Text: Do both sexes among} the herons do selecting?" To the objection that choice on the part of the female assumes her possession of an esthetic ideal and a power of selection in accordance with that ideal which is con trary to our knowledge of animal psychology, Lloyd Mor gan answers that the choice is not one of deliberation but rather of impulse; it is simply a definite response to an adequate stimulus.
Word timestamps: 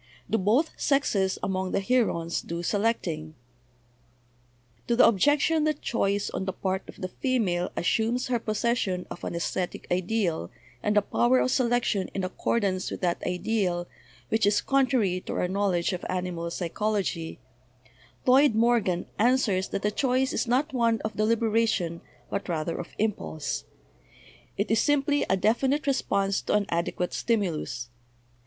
Do 0.27 0.39
both 0.39 0.71
sexes 0.77 1.37
among} 1.43 1.73
the 1.73 1.79
herons 1.79 2.41
do 2.41 2.63
selecting?" 2.63 3.35
To 4.87 4.95
the 4.95 5.07
objection 5.07 5.63
that 5.65 5.83
choice 5.83 6.31
on 6.31 6.45
the 6.45 6.53
part 6.53 6.81
of 6.89 6.99
the 7.01 7.07
female 7.09 7.69
assumes 7.75 8.25
her 8.25 8.39
possession 8.39 9.05
of 9.11 9.23
an 9.23 9.35
esthetic 9.35 9.85
ideal 9.91 10.49
and 10.81 10.97
a 10.97 11.03
power 11.03 11.37
of 11.37 11.51
selection 11.51 12.09
in 12.15 12.23
accordance 12.23 12.89
with 12.89 13.01
that 13.01 13.21
ideal 13.27 13.87
which 14.29 14.47
is 14.47 14.59
con 14.59 14.87
trary 14.87 15.23
to 15.25 15.33
our 15.33 15.47
knowledge 15.47 15.93
of 15.93 16.03
animal 16.09 16.49
psychology, 16.49 17.37
Lloyd 18.25 18.55
Mor 18.55 18.79
gan 18.79 19.05
answers 19.19 19.67
that 19.67 19.83
the 19.83 19.91
choice 19.91 20.33
is 20.33 20.47
not 20.47 20.73
one 20.73 20.99
of 21.01 21.15
deliberation 21.15 22.01
but 22.31 22.49
rather 22.49 22.79
of 22.79 22.87
impulse; 22.97 23.65
it 24.57 24.71
is 24.71 24.79
simply 24.79 25.27
a 25.29 25.37
definite 25.37 25.85
response 25.85 26.41
to 26.41 26.55
an 26.55 26.65
adequate 26.69 27.13
stimulus. 27.13 27.89